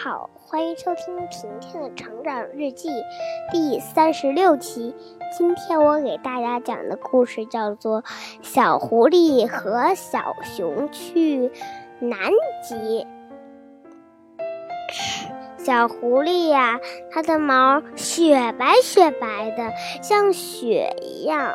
[0.00, 2.88] 好，欢迎收听婷婷的成长日记
[3.50, 4.94] 第三十六期。
[5.36, 8.02] 今天我给大家讲的故事叫做
[8.40, 11.50] 《小狐狸和小熊去
[11.98, 12.16] 南
[12.62, 12.76] 极》。
[15.58, 16.78] 小狐狸呀，
[17.10, 21.54] 它的毛雪白雪白的，像雪一样，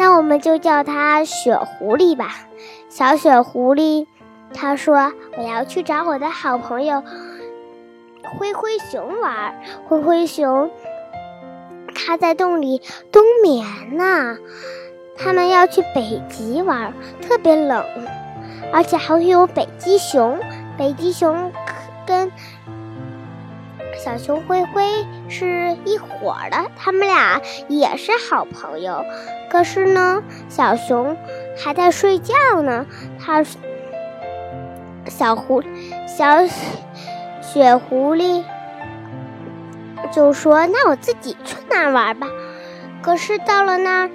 [0.00, 2.48] 那我们就叫它雪狐狸吧。
[2.88, 4.08] 小雪狐狸，
[4.52, 7.04] 它说：“我要去找我的好朋友。”
[8.38, 9.54] 灰灰熊玩，
[9.86, 10.70] 灰灰熊，
[11.94, 14.38] 它在洞里冬眠呢。
[15.16, 17.84] 他们要去北极玩，特别冷，
[18.72, 20.40] 而且还会有北极熊。
[20.76, 21.52] 北极熊
[22.06, 22.32] 跟
[24.02, 29.04] 小熊灰灰是一伙的，他们俩也是好朋友。
[29.50, 31.16] 可是呢，小熊
[31.56, 32.86] 还在睡觉呢。
[33.20, 33.44] 他
[35.06, 35.62] 小狐
[36.08, 36.26] 小。
[37.52, 38.42] 雪狐狸
[40.10, 42.26] 就说：“那我自己去那儿玩吧。”
[43.02, 44.10] 可是到了那儿，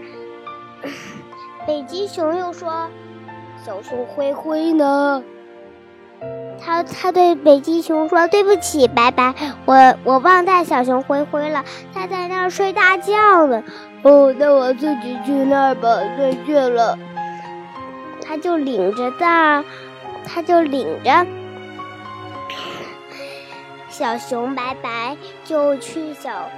[1.67, 2.89] 北极熊又说
[3.63, 5.21] ：“小熊灰灰呢？”
[6.59, 9.35] 他他对北极熊说：“对不起，拜拜，
[9.65, 11.63] 我我忘带小熊灰灰了，
[11.93, 13.63] 他在那儿睡大觉呢。”
[14.01, 16.97] 哦，那我自己去那儿吧，再见了。
[18.25, 19.63] 他就领着大，
[20.25, 21.27] 他就领着。
[23.97, 26.51] 小熊白白就去小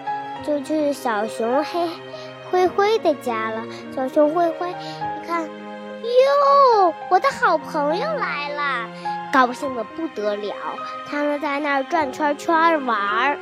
[0.45, 1.87] 就去小熊黑
[2.51, 3.63] 灰灰的家了。
[3.95, 8.89] 小熊灰灰一看，哟，我的好朋友来了，
[9.31, 10.53] 高兴的不得了。
[11.09, 13.39] 他们在那儿转圈圈玩，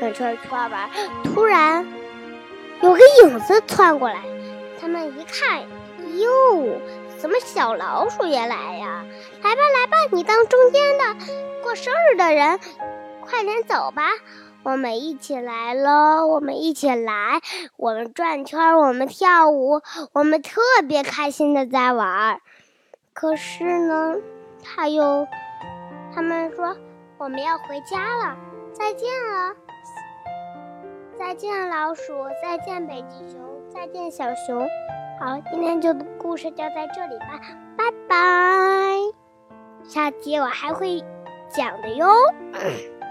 [0.00, 0.88] 转圈圈玩。
[1.22, 1.86] 突然
[2.80, 4.16] 有个影子窜过来，
[4.80, 5.60] 他们一看，
[6.18, 6.80] 哟。
[7.18, 9.04] 怎么小老鼠也来呀？
[9.42, 11.04] 来吧来吧，你当中间的
[11.62, 12.58] 过生日的人，
[13.20, 14.02] 快点走吧！
[14.64, 17.40] 我们一起来喽，我们一起来，
[17.76, 22.40] 我们转圈，我们跳舞，我们特别开心的在玩。
[23.12, 24.16] 可是呢，
[24.64, 25.26] 他又，
[26.12, 26.76] 他们说
[27.18, 28.36] 我们要回家了，
[28.72, 29.54] 再见了，
[31.16, 32.12] 再见老鼠，
[32.42, 33.40] 再见北极熊，
[33.72, 34.68] 再见小熊。
[35.22, 37.38] 好，今天就故事就在这里吧，
[37.78, 38.16] 拜拜。
[39.84, 41.00] 下集我还会
[41.48, 42.08] 讲的哟。